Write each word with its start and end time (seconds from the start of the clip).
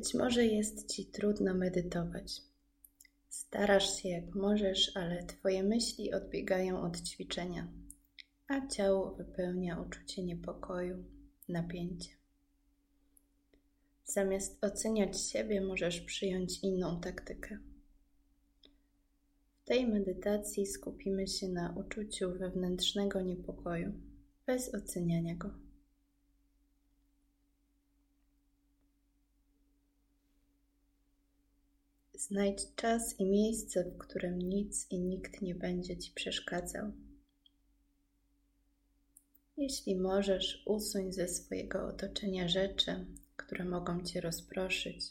Być 0.00 0.14
może 0.14 0.44
jest 0.46 0.92
ci 0.92 1.06
trudno 1.06 1.54
medytować. 1.54 2.42
Starasz 3.28 4.02
się 4.02 4.08
jak 4.08 4.34
możesz, 4.34 4.96
ale 4.96 5.24
twoje 5.24 5.62
myśli 5.62 6.12
odbiegają 6.12 6.82
od 6.82 7.00
ćwiczenia, 7.00 7.68
a 8.48 8.66
ciało 8.66 9.14
wypełnia 9.14 9.80
uczucie 9.80 10.22
niepokoju, 10.22 11.04
napięcia. 11.48 12.10
Zamiast 14.04 14.64
oceniać 14.64 15.20
siebie, 15.20 15.60
możesz 15.60 16.00
przyjąć 16.00 16.60
inną 16.62 17.00
taktykę. 17.00 17.58
W 19.62 19.64
tej 19.64 19.86
medytacji 19.86 20.66
skupimy 20.66 21.26
się 21.26 21.48
na 21.48 21.74
uczuciu 21.76 22.38
wewnętrznego 22.38 23.20
niepokoju, 23.20 23.92
bez 24.46 24.74
oceniania 24.74 25.34
go. 25.34 25.69
Znajdź 32.20 32.74
czas 32.74 33.20
i 33.20 33.24
miejsce, 33.26 33.84
w 33.84 33.98
którym 33.98 34.38
nic 34.38 34.86
i 34.90 34.98
nikt 34.98 35.42
nie 35.42 35.54
będzie 35.54 35.98
ci 35.98 36.12
przeszkadzał. 36.12 36.92
Jeśli 39.56 39.96
możesz, 39.96 40.62
usuń 40.66 41.12
ze 41.12 41.28
swojego 41.28 41.86
otoczenia 41.86 42.48
rzeczy, 42.48 43.06
które 43.36 43.64
mogą 43.64 44.04
cię 44.04 44.20
rozproszyć. 44.20 45.04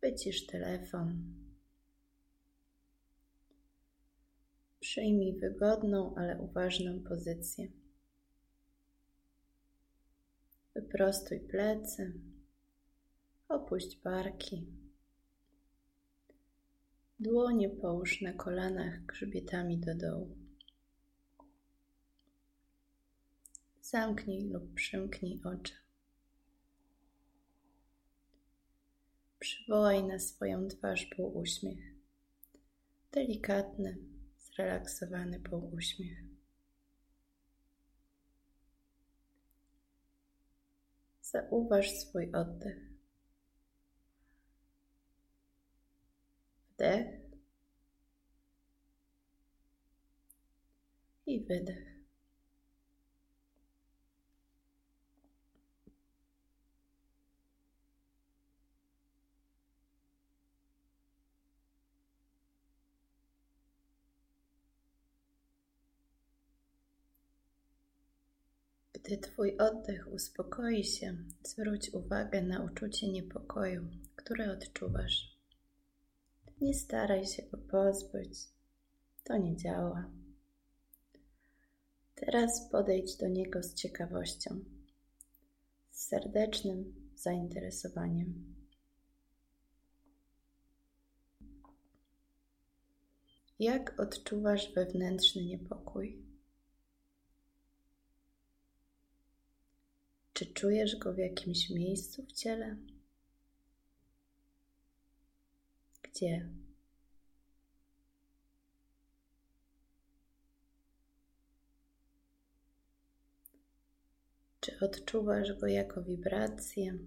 Wycisz 0.00 0.46
telefon. 0.46 1.34
Przyjmij 4.80 5.38
wygodną, 5.38 6.14
ale 6.14 6.40
uważną 6.40 7.02
pozycję. 7.02 7.68
Wyprostuj 10.74 11.40
plecy, 11.40 12.12
opuść 13.48 13.96
barki. 14.02 14.75
Dłonie 17.20 17.68
połóż 17.68 18.20
na 18.20 18.32
kolanach 18.32 19.06
grzbietami 19.06 19.78
do 19.78 19.94
dołu. 19.94 20.36
Zamknij 23.80 24.48
lub 24.48 24.74
przymknij 24.74 25.40
oczy. 25.44 25.74
Przywołaj 29.38 30.04
na 30.04 30.18
swoją 30.18 30.68
twarz 30.68 31.06
półuśmiech. 31.16 31.94
Delikatny, 33.12 33.98
zrelaksowany 34.38 35.40
półuśmiech. 35.40 36.18
Zauważ 41.22 41.90
swój 41.90 42.32
oddech. 42.32 42.85
Wdech 46.76 47.06
i 51.26 51.40
wydech. 51.40 51.96
Gdy 68.92 69.18
Twój 69.18 69.56
oddech 69.56 70.08
uspokoi 70.08 70.84
się, 70.84 71.16
zwróć 71.42 71.90
uwagę 71.90 72.42
na 72.42 72.62
uczucie 72.62 73.08
niepokoju, 73.08 73.88
które 74.16 74.52
odczuwasz. 74.52 75.35
Nie 76.60 76.74
staraj 76.74 77.26
się 77.26 77.42
go 77.42 77.58
pozbyć. 77.58 78.38
To 79.24 79.36
nie 79.38 79.56
działa. 79.56 80.10
Teraz 82.14 82.70
podejdź 82.70 83.16
do 83.16 83.28
niego 83.28 83.62
z 83.62 83.74
ciekawością, 83.74 84.64
z 85.90 86.06
serdecznym 86.06 87.10
zainteresowaniem. 87.14 88.56
Jak 93.58 94.00
odczuwasz 94.00 94.74
wewnętrzny 94.74 95.44
niepokój? 95.44 96.22
Czy 100.32 100.46
czujesz 100.46 100.96
go 100.96 101.14
w 101.14 101.18
jakimś 101.18 101.70
miejscu 101.70 102.22
w 102.22 102.32
ciele? 102.32 102.76
Gdzie? 106.16 106.48
Czy 114.60 114.78
odczuwasz 114.80 115.52
go 115.52 115.66
jako 115.66 116.02
wibrację? 116.02 116.98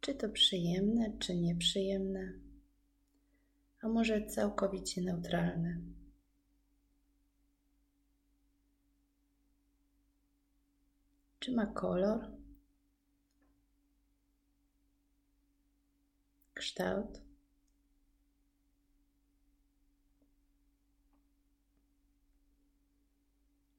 Czy 0.00 0.14
to 0.14 0.28
przyjemne, 0.28 1.18
czy 1.18 1.36
nieprzyjemne? 1.36 2.32
A 3.80 3.88
może 3.88 4.26
całkowicie 4.26 5.02
neutralne? 5.02 5.80
Czy 11.38 11.52
ma 11.52 11.66
kolor? 11.66 12.41
Kształt. 16.62 17.20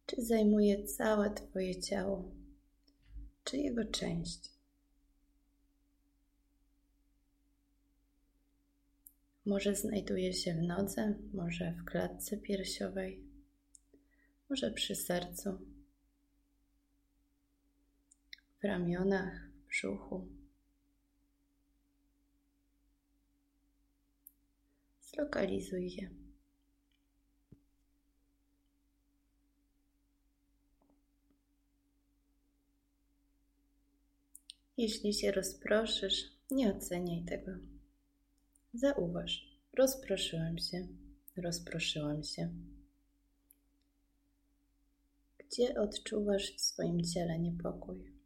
Czy 0.06 0.22
zajmuje 0.22 0.84
całe 0.84 1.34
Twoje 1.34 1.82
ciało, 1.82 2.32
czy 3.44 3.58
jego 3.58 3.86
część? 3.86 4.52
Może 9.46 9.76
znajduje 9.76 10.34
się 10.34 10.54
w 10.54 10.62
nodze, 10.62 11.14
może 11.34 11.72
w 11.72 11.86
klatce 11.86 12.38
piersiowej, 12.38 13.24
może 14.50 14.72
przy 14.72 14.96
sercu, 14.96 15.60
w 18.60 18.64
ramionach, 18.64 19.50
w 19.50 19.68
brzuchu. 19.68 20.43
Zlokalizuj 25.14 25.92
je. 25.96 26.10
Jeśli 34.78 35.14
się 35.14 35.32
rozproszysz, 35.32 36.24
nie 36.52 36.76
oceniaj 36.76 37.24
tego. 37.26 37.52
Zauważ, 38.74 39.58
rozproszyłem 39.74 40.58
się, 40.58 40.88
rozproszyłam 41.38 42.24
się. 42.24 42.54
Gdzie 45.38 45.82
odczuwasz 45.82 46.56
w 46.56 46.62
swoim 46.62 47.04
ciele 47.04 47.40
niepokój? 47.40 48.23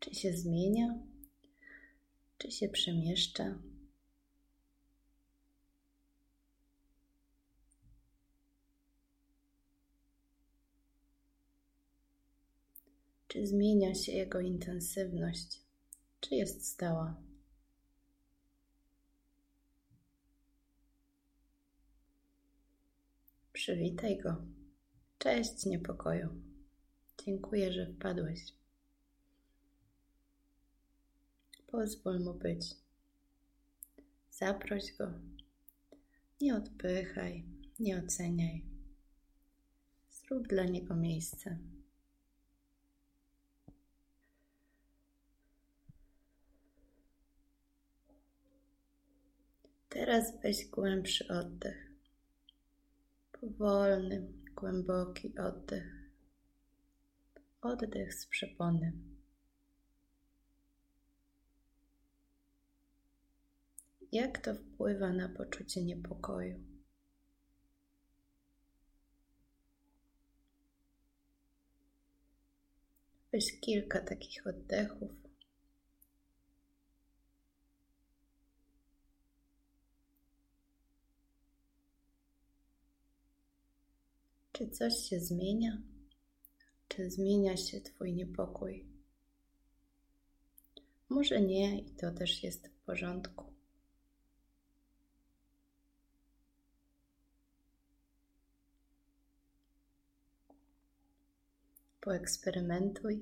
Czy 0.00 0.14
się 0.14 0.32
zmienia? 0.32 0.98
Czy 2.38 2.50
się 2.50 2.68
przemieszcza? 2.68 3.58
Czy 13.28 13.46
zmienia 13.46 13.94
się 13.94 14.12
jego 14.12 14.40
intensywność? 14.40 15.60
Czy 16.20 16.34
jest 16.34 16.66
stała? 16.66 17.22
Przywitaj 23.52 24.18
go. 24.18 24.36
Cześć, 25.18 25.66
niepokoju. 25.66 26.28
Dziękuję, 27.24 27.72
że 27.72 27.86
wpadłeś. 27.86 28.59
Pozwól 31.70 32.20
mu 32.20 32.34
być. 32.34 32.76
Zaproś 34.30 34.92
go. 34.92 35.12
Nie 36.40 36.56
odpychaj, 36.56 37.44
nie 37.80 37.98
oceniaj. 37.98 38.64
Zrób 40.10 40.48
dla 40.48 40.64
niego 40.64 40.96
miejsce. 40.96 41.58
Teraz 49.88 50.40
weź 50.42 50.66
głębszy 50.66 51.28
oddech. 51.28 51.90
Powolny, 53.32 54.32
głęboki 54.54 55.38
oddech. 55.38 56.10
Oddech 57.62 58.14
z 58.14 58.26
przepony. 58.26 59.09
Jak 64.12 64.38
to 64.38 64.54
wpływa 64.54 65.12
na 65.12 65.28
poczucie 65.28 65.82
niepokoju? 65.84 66.60
Weź 73.32 73.60
kilka 73.60 74.00
takich 74.00 74.46
oddechów. 74.46 75.10
Czy 84.52 84.70
coś 84.70 84.94
się 85.08 85.20
zmienia? 85.20 85.82
Czy 86.88 87.10
zmienia 87.10 87.56
się 87.56 87.80
Twój 87.80 88.14
niepokój? 88.14 88.86
Może 91.08 91.40
nie 91.40 91.80
i 91.80 91.90
to 91.90 92.10
też 92.10 92.42
jest 92.42 92.68
w 92.68 92.84
porządku. 92.84 93.49
Poeksperymentuj, 102.10 103.20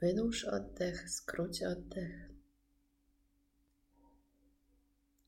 wydłuż 0.00 0.44
oddech, 0.44 1.10
skróć 1.10 1.62
oddech. 1.62 2.30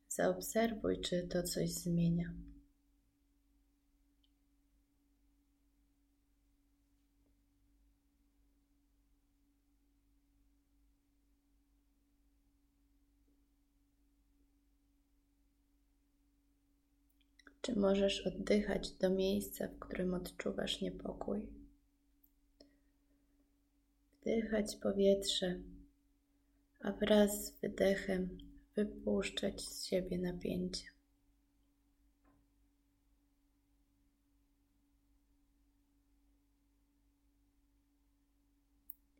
Zaobserwuj, 0.08 1.00
czy 1.00 1.22
to 1.22 1.42
coś 1.42 1.70
zmienia. 1.70 2.32
Czy 17.60 17.78
możesz 17.78 18.26
oddychać 18.26 18.90
do 18.90 19.10
miejsca, 19.10 19.68
w 19.68 19.78
którym 19.78 20.14
odczuwasz 20.14 20.80
niepokój? 20.80 21.55
Wdychać 24.26 24.76
powietrze, 24.76 25.60
a 26.80 26.92
wraz 26.92 27.46
z 27.46 27.60
wydechem 27.60 28.38
wypuszczać 28.76 29.62
z 29.62 29.86
siebie 29.86 30.18
napięcie. 30.18 30.84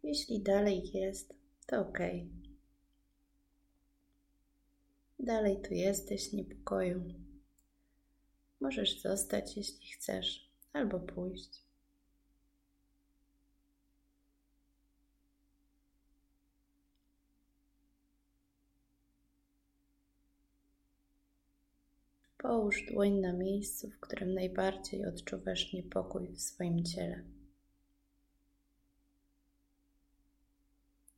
Jeśli 0.03 0.43
dalej 0.43 0.91
jest, 0.95 1.35
to 1.67 1.81
ok. 1.81 1.99
Dalej 5.19 5.63
tu 5.63 5.75
jesteś 5.75 6.33
niepokoju. 6.33 7.15
Możesz 8.61 9.01
zostać, 9.01 9.57
jeśli 9.57 9.87
chcesz, 9.87 10.51
albo 10.73 11.01
pójść. 11.01 11.66
Połóż 22.47 22.83
dłoń 22.93 23.13
na 23.13 23.33
miejscu, 23.33 23.91
w 23.91 24.01
którym 24.01 24.35
najbardziej 24.35 25.07
odczuwasz 25.07 25.73
niepokój 25.73 26.29
w 26.29 26.41
swoim 26.41 26.85
ciele. 26.85 27.23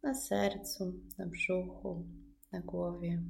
Na 0.03 0.15
sercu, 0.15 0.93
na 1.19 1.27
brzuchu, 1.27 2.05
na 2.53 2.61
głowie. 2.61 3.23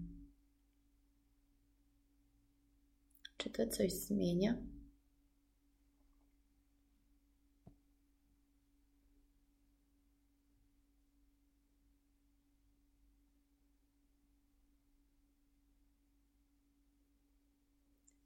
Czy 3.37 3.50
to 3.50 3.67
coś 3.67 3.93
zmienia? 3.93 4.56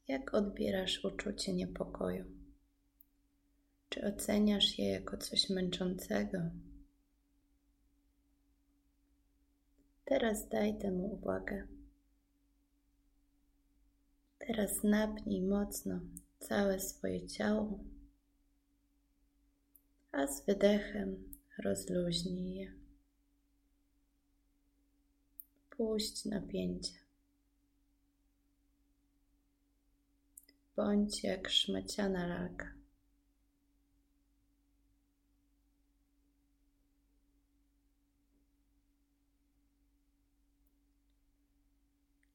Jak 0.09 0.35
odbierasz 0.35 1.05
uczucie 1.05 1.53
niepokoju? 1.53 2.25
Czy 3.89 4.07
oceniasz 4.07 4.79
je 4.79 4.89
jako 4.91 5.17
coś 5.17 5.51
męczącego? 5.51 6.39
Teraz 10.05 10.49
daj 10.49 10.79
temu 10.79 11.15
uwagę. 11.15 11.67
Teraz 14.39 14.85
napnij 14.85 15.43
mocno 15.43 16.01
całe 16.39 16.81
swoje 16.81 17.27
ciało, 17.27 17.79
a 20.13 20.27
z 20.27 20.47
wydechem 20.47 21.35
rozluźnij 21.59 22.55
je. 22.55 22.73
Puść 25.71 26.25
napięcie. 26.25 27.02
Bądź 30.83 31.25
jak 31.25 31.49
szmaciana 31.49 32.27
lalka. 32.27 32.73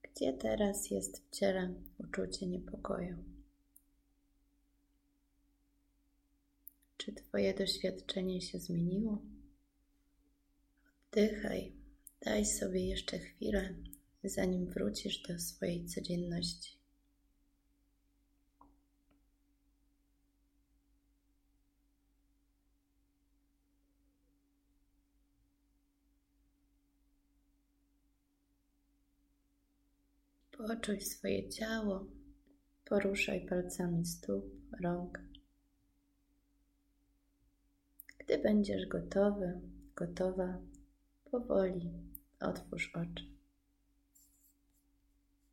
Gdzie 0.04 0.34
teraz 0.34 0.92
jest 0.92 1.22
w 1.22 1.30
ciele 1.30 1.74
uczucie 1.98 2.48
niepokoju? 2.48 3.18
Czy 6.98 7.14
Twoje 7.14 7.54
doświadczenie 7.54 8.42
się 8.42 8.60
zmieniło? 8.60 9.22
Oddychaj, 11.12 11.74
daj 12.22 12.46
sobie 12.46 12.88
jeszcze 12.88 13.20
chwilę, 13.20 13.76
zanim 14.24 14.66
wrócisz 14.66 15.22
do 15.22 15.40
swojej 15.40 15.86
codzienności. 15.86 16.77
Poczuj 30.58 31.02
swoje 31.02 31.50
ciało, 31.50 32.06
poruszaj 32.86 33.46
palcami 33.46 34.06
stóp, 34.06 34.46
rąk. 34.84 35.20
Gdy 38.18 38.38
będziesz 38.38 38.86
gotowy, 38.86 39.62
gotowa, 39.96 40.58
powoli 41.32 41.92
otwórz 42.40 42.92
oczy. 42.96 43.37